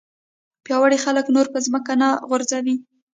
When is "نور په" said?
1.35-1.59